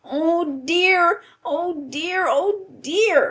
[0.03, 1.21] "Oh dear!
[1.45, 2.25] Oh dear!
[2.27, 3.19] Oh dear!"